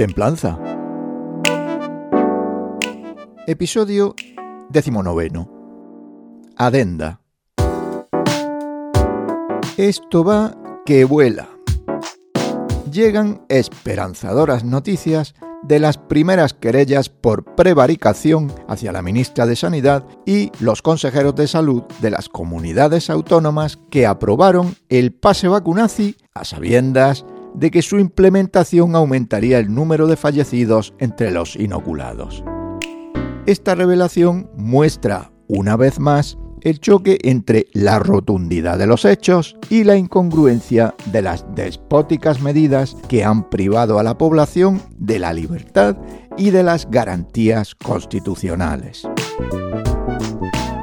[0.00, 0.58] Templanza.
[3.46, 4.14] Episodio
[4.72, 5.46] XIX.
[6.56, 7.20] Adenda.
[9.76, 11.50] Esto va que vuela.
[12.90, 15.34] Llegan esperanzadoras noticias
[15.64, 21.46] de las primeras querellas por prevaricación hacia la ministra de Sanidad y los consejeros de
[21.46, 27.98] salud de las comunidades autónomas que aprobaron el pase vacunazi a sabiendas de que su
[27.98, 32.44] implementación aumentaría el número de fallecidos entre los inoculados.
[33.46, 39.84] Esta revelación muestra, una vez más, el choque entre la rotundidad de los hechos y
[39.84, 45.96] la incongruencia de las despóticas medidas que han privado a la población de la libertad
[46.36, 49.08] y de las garantías constitucionales.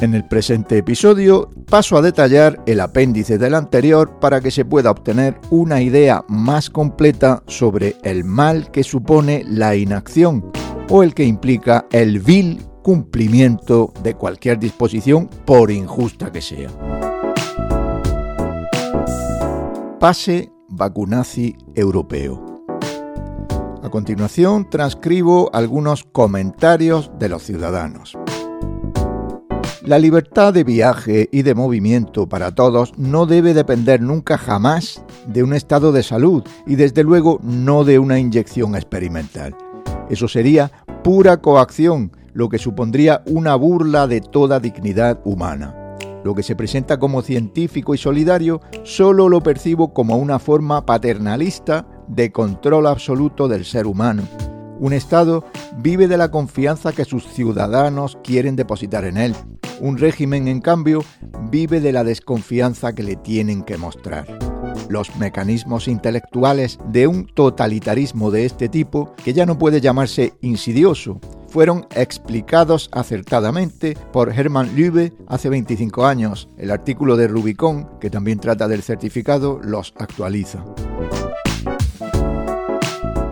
[0.00, 4.90] En el presente episodio paso a detallar el apéndice del anterior para que se pueda
[4.90, 10.50] obtener una idea más completa sobre el mal que supone la inacción
[10.88, 16.70] o el que implica el vil cumplimiento de cualquier disposición por injusta que sea.
[20.00, 22.64] Pase vacunazi europeo.
[23.82, 28.16] A continuación transcribo algunos comentarios de los ciudadanos.
[29.90, 35.42] La libertad de viaje y de movimiento para todos no debe depender nunca jamás de
[35.42, 39.56] un estado de salud y desde luego no de una inyección experimental.
[40.08, 40.70] Eso sería
[41.02, 45.74] pura coacción, lo que supondría una burla de toda dignidad humana.
[46.22, 51.84] Lo que se presenta como científico y solidario solo lo percibo como una forma paternalista
[52.06, 54.22] de control absoluto del ser humano.
[54.78, 55.44] Un Estado
[55.78, 59.34] vive de la confianza que sus ciudadanos quieren depositar en él.
[59.80, 61.02] Un régimen, en cambio,
[61.50, 64.26] vive de la desconfianza que le tienen que mostrar.
[64.90, 71.18] Los mecanismos intelectuales de un totalitarismo de este tipo, que ya no puede llamarse insidioso,
[71.48, 76.48] fueron explicados acertadamente por Hermann Lübe hace 25 años.
[76.58, 80.62] El artículo de Rubicon, que también trata del certificado, los actualiza.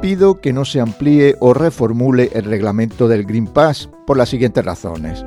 [0.01, 4.65] Pido que no se amplíe o reformule el reglamento del Green Pass por las siguientes
[4.65, 5.25] razones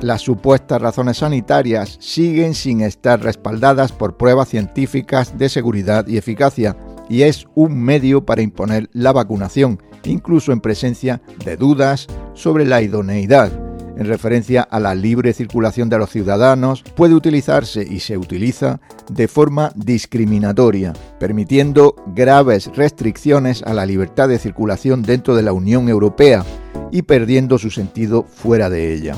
[0.00, 6.76] las supuestas razones sanitarias siguen sin estar respaldadas por pruebas científicas de seguridad y eficacia
[7.08, 12.82] y es un medio para imponer la vacunación, incluso en presencia de dudas sobre la
[12.82, 13.50] idoneidad.
[13.96, 18.80] En referencia a la libre circulación de los ciudadanos, puede utilizarse y se utiliza
[19.10, 25.88] de forma discriminatoria, permitiendo graves restricciones a la libertad de circulación dentro de la Unión
[25.88, 26.44] Europea
[26.92, 29.16] y perdiendo su sentido fuera de ella.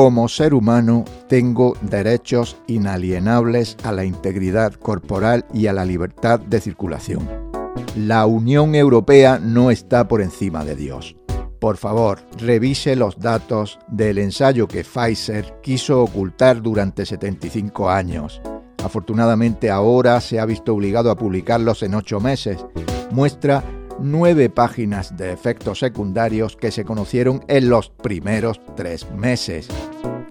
[0.00, 6.58] Como ser humano tengo derechos inalienables a la integridad corporal y a la libertad de
[6.58, 7.28] circulación.
[7.94, 11.16] La Unión Europea no está por encima de Dios.
[11.58, 18.40] Por favor, revise los datos del ensayo que Pfizer quiso ocultar durante 75 años.
[18.82, 22.64] Afortunadamente ahora se ha visto obligado a publicarlos en ocho meses.
[23.10, 23.62] Muestra
[24.00, 29.68] nueve páginas de efectos secundarios que se conocieron en los primeros tres meses.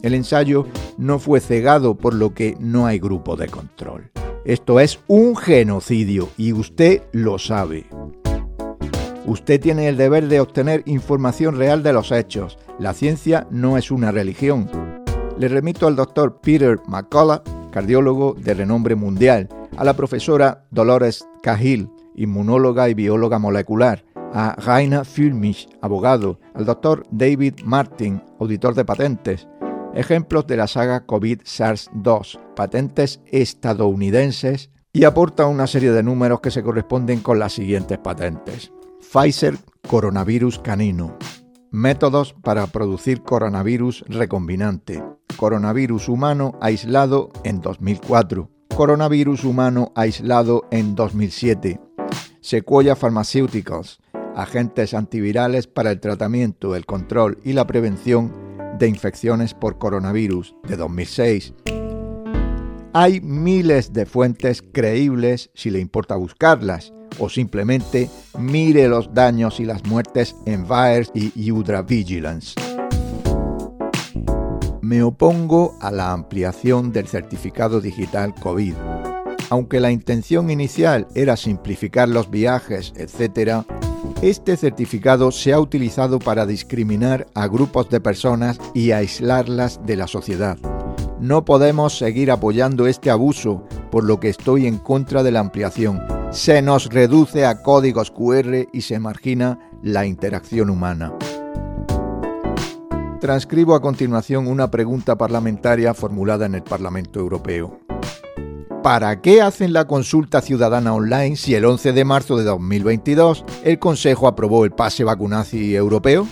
[0.02, 0.66] El ensayo
[0.98, 4.12] no fue cegado por lo que no hay grupo de control.
[4.46, 7.86] Esto es un genocidio y usted lo sabe.
[9.26, 12.58] Usted tiene el deber de obtener información real de los hechos.
[12.80, 14.70] La ciencia no es una religión.
[15.38, 19.48] Le remito al doctor Peter McCullough, cardiólogo de renombre mundial,
[19.78, 27.04] a la profesora Dolores Cahill, inmunóloga y bióloga molecular, a Raina Fulmich, abogado, al doctor
[27.10, 29.48] David Martin, auditor de patentes,
[29.96, 36.64] ejemplos de la saga COVID-SARS-2, patentes estadounidenses, y aporta una serie de números que se
[36.64, 38.72] corresponden con las siguientes patentes.
[39.00, 41.18] Pfizer Coronavirus Canino.
[41.72, 45.04] Métodos para producir coronavirus recombinante.
[45.38, 48.50] Coronavirus humano aislado en 2004.
[48.76, 51.80] Coronavirus humano aislado en 2007.
[52.42, 54.00] Sequoia Pharmaceuticals,
[54.36, 58.34] agentes antivirales para el tratamiento, el control y la prevención
[58.80, 61.54] de infecciones por coronavirus de 2006.
[62.94, 69.66] Hay miles de fuentes creíbles si le importa buscarlas, o simplemente mire los daños y
[69.66, 72.56] las muertes en VAERS y Udra Vigilance.
[74.82, 78.74] Me opongo a la ampliación del certificado digital COVID
[79.50, 83.64] aunque la intención inicial era simplificar los viajes, etc.,
[84.22, 90.08] este certificado se ha utilizado para discriminar a grupos de personas y aislarlas de la
[90.08, 90.58] sociedad.
[91.20, 96.02] No podemos seguir apoyando este abuso, por lo que estoy en contra de la ampliación.
[96.32, 101.12] se nos reduce a códigos QR y se margina la interacción humana.
[103.20, 107.89] Transcribo a continuación una pregunta parlamentaria formulada en el Parlamento Europeo.
[108.84, 113.78] ¿Para qué hacen la consulta ciudadana online si el 11 de marzo de 2022 el
[113.78, 116.26] Consejo aprobó el pase vacunaci europeo?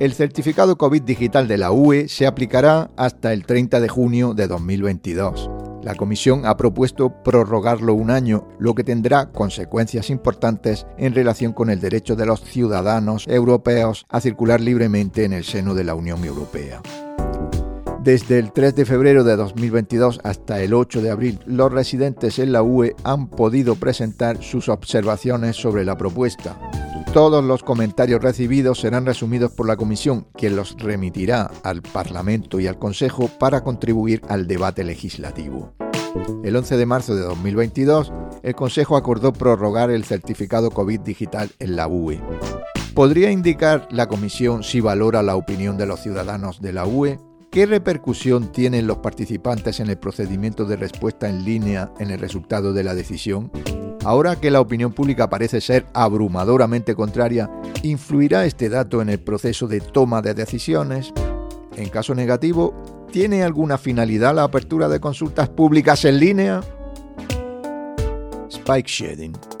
[0.00, 4.48] El certificado COVID digital de la UE se aplicará hasta el 30 de junio de
[4.48, 5.48] 2022.
[5.84, 11.70] La Comisión ha propuesto prorrogarlo un año, lo que tendrá consecuencias importantes en relación con
[11.70, 16.24] el derecho de los ciudadanos europeos a circular libremente en el seno de la Unión
[16.24, 16.82] Europea.
[18.02, 22.50] Desde el 3 de febrero de 2022 hasta el 8 de abril, los residentes en
[22.50, 26.58] la UE han podido presentar sus observaciones sobre la propuesta.
[27.12, 32.66] Todos los comentarios recibidos serán resumidos por la Comisión, quien los remitirá al Parlamento y
[32.66, 35.74] al Consejo para contribuir al debate legislativo.
[36.42, 41.76] El 11 de marzo de 2022, el Consejo acordó prorrogar el certificado COVID digital en
[41.76, 42.18] la UE.
[42.94, 47.18] ¿Podría indicar la Comisión si valora la opinión de los ciudadanos de la UE?
[47.50, 52.72] ¿Qué repercusión tienen los participantes en el procedimiento de respuesta en línea en el resultado
[52.72, 53.50] de la decisión?
[54.04, 57.50] Ahora que la opinión pública parece ser abrumadoramente contraria,
[57.82, 61.12] ¿influirá este dato en el proceso de toma de decisiones?
[61.74, 66.60] En caso negativo, ¿tiene alguna finalidad la apertura de consultas públicas en línea?
[68.48, 69.59] Spike Shedding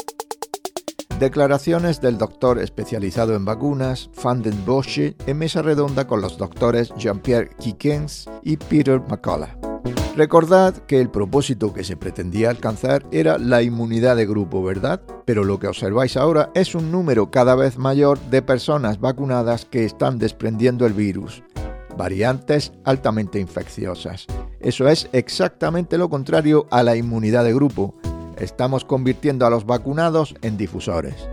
[1.20, 6.94] Declaraciones del doctor especializado en vacunas, Van den Bossche, en mesa redonda con los doctores
[6.96, 9.84] Jean-Pierre Kikens y Peter McCullough.
[10.16, 15.02] Recordad que el propósito que se pretendía alcanzar era la inmunidad de grupo, ¿verdad?
[15.26, 19.84] Pero lo que observáis ahora es un número cada vez mayor de personas vacunadas que
[19.84, 21.42] están desprendiendo el virus,
[21.98, 24.26] variantes altamente infecciosas.
[24.58, 27.94] Eso es exactamente lo contrario a la inmunidad de grupo,
[28.40, 31.28] estamos convirtiendo a los vacunados en difusores.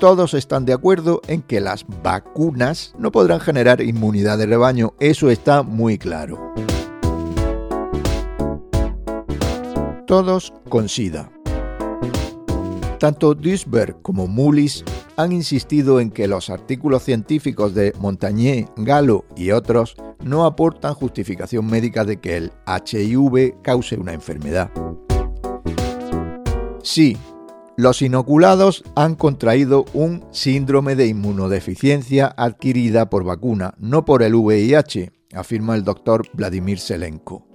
[0.00, 5.28] Todos están de acuerdo en que las vacunas no podrán generar inmunidad de rebaño, eso
[5.30, 6.52] está muy claro.
[10.06, 11.30] Todos con SIDA.
[12.98, 14.84] Tanto Duisberg como Mullis
[15.16, 21.66] han insistido en que los artículos científicos de Montagnier, Gallo y otros no aportan justificación
[21.66, 24.70] médica de que el HIV cause una enfermedad.
[26.90, 27.18] Sí,
[27.76, 35.12] los inoculados han contraído un síndrome de inmunodeficiencia adquirida por vacuna, no por el VIH,
[35.34, 37.46] afirma el doctor Vladimir Selenko.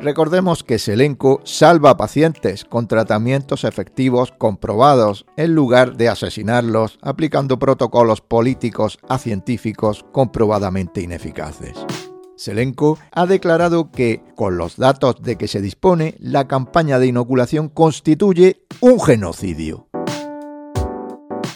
[0.00, 8.20] Recordemos que Selenko salva pacientes con tratamientos efectivos comprobados en lugar de asesinarlos aplicando protocolos
[8.20, 11.76] políticos a científicos comprobadamente ineficaces.
[12.40, 17.68] Selenko ha declarado que, con los datos de que se dispone, la campaña de inoculación
[17.68, 19.88] constituye un genocidio.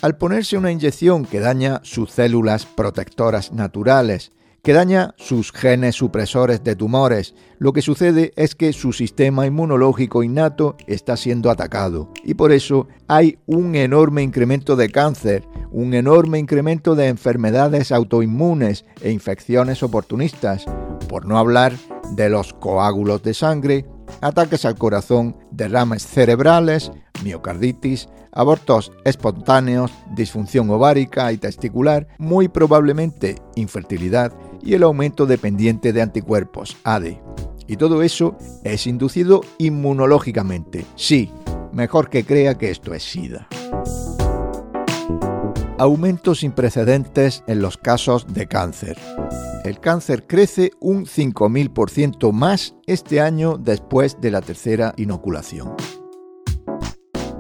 [0.02, 4.30] Al ponerse una inyección que daña sus células protectoras naturales
[4.64, 7.34] que daña sus genes supresores de tumores.
[7.58, 12.88] Lo que sucede es que su sistema inmunológico innato está siendo atacado y por eso
[13.06, 20.64] hay un enorme incremento de cáncer, un enorme incremento de enfermedades autoinmunes e infecciones oportunistas,
[21.08, 21.74] por no hablar
[22.12, 23.84] de los coágulos de sangre,
[24.20, 26.92] ataques al corazón, derrames cerebrales,
[27.22, 34.32] miocarditis, abortos espontáneos, disfunción ovárica y testicular, muy probablemente infertilidad
[34.62, 37.18] y el aumento dependiente de anticuerpos, AD.
[37.66, 40.84] Y todo eso es inducido inmunológicamente.
[40.96, 41.30] Sí,
[41.72, 43.48] mejor que crea que esto es SIDA.
[45.76, 48.96] Aumento sin precedentes en los casos de cáncer.
[49.64, 55.74] El cáncer crece un 5.000% más este año después de la tercera inoculación.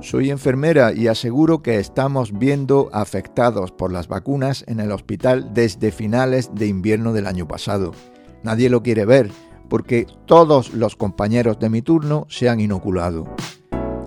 [0.00, 5.92] Soy enfermera y aseguro que estamos viendo afectados por las vacunas en el hospital desde
[5.92, 7.92] finales de invierno del año pasado.
[8.42, 9.30] Nadie lo quiere ver
[9.68, 13.32] porque todos los compañeros de mi turno se han inoculado.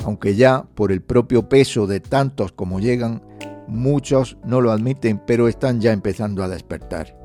[0.04, 3.22] Aunque ya por el propio peso de tantos como llegan,
[3.68, 7.16] muchos no lo admiten, pero están ya empezando a despertar.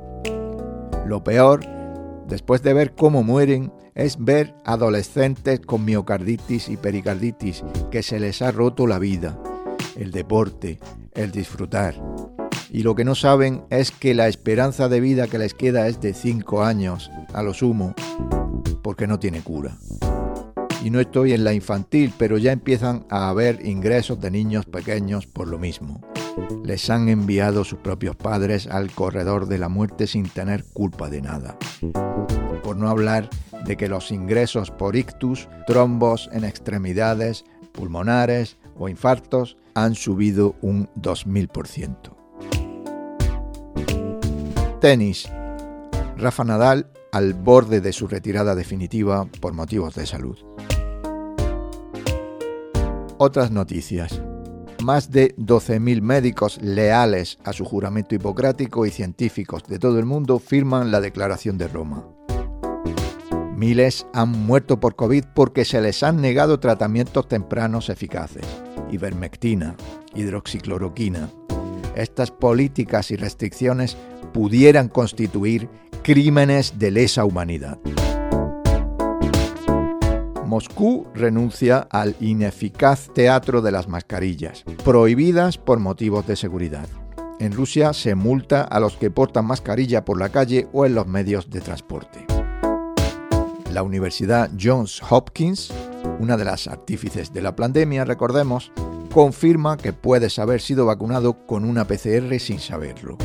[1.07, 1.65] Lo peor,
[2.29, 8.41] después de ver cómo mueren, es ver adolescentes con miocarditis y pericarditis que se les
[8.43, 9.39] ha roto la vida,
[9.97, 10.79] el deporte,
[11.15, 11.95] el disfrutar.
[12.71, 16.01] Y lo que no saben es que la esperanza de vida que les queda es
[16.01, 17.95] de 5 años, a lo sumo,
[18.83, 19.77] porque no tiene cura.
[20.83, 25.27] Y no estoy en la infantil, pero ya empiezan a haber ingresos de niños pequeños
[25.27, 26.01] por lo mismo.
[26.65, 31.23] Les han enviado sus propios padres al corredor de la muerte sin tener culpa de
[31.23, 31.57] nada.
[32.63, 33.29] Por no hablar
[33.65, 40.89] de que los ingresos por ictus, trombos en extremidades, pulmonares, o infartos han subido un
[40.95, 42.15] 2000%.
[44.81, 45.31] Tenis.
[46.17, 50.39] Rafa Nadal al borde de su retirada definitiva por motivos de salud.
[53.19, 54.21] Otras noticias.
[54.83, 60.41] Más de 12.000 médicos leales a su juramento hipocrático y científicos de todo el mundo
[60.41, 62.05] firman la Declaración de Roma.
[63.57, 68.45] Miles han muerto por COVID porque se les han negado tratamientos tempranos eficaces,
[68.91, 69.77] ivermectina,
[70.17, 71.31] hidroxicloroquina.
[71.95, 73.97] Estas políticas y restricciones
[74.33, 75.69] pudieran constituir
[76.03, 77.79] crímenes de lesa humanidad.
[80.53, 86.87] Moscú renuncia al ineficaz teatro de las mascarillas, prohibidas por motivos de seguridad.
[87.41, 91.07] En Rusia se multa a los que portan mascarilla por la calle o en los
[91.07, 92.27] medios de transporte.
[93.73, 95.73] La Universidad Johns Hopkins,
[96.21, 98.73] una de las artífices de la pandemia, recordemos,
[99.11, 103.17] confirma que puedes haber sido vacunado con una PCR sin saberlo.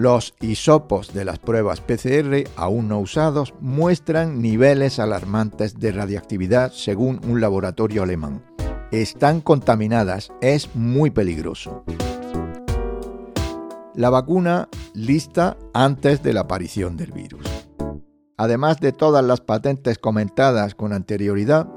[0.00, 7.20] Los hisopos de las pruebas PCR aún no usados muestran niveles alarmantes de radiactividad según
[7.28, 8.42] un laboratorio alemán.
[8.92, 11.84] Están contaminadas, es muy peligroso.
[13.94, 17.44] La vacuna lista antes de la aparición del virus.
[18.38, 21.68] Además de todas las patentes comentadas con anterioridad,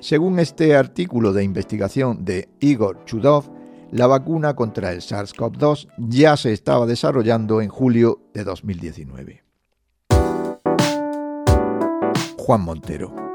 [0.00, 3.59] según este artículo de investigación de Igor Chudov,
[3.92, 9.44] la vacuna contra el SARS-CoV-2 ya se estaba desarrollando en julio de 2019.
[12.36, 13.29] Juan Montero.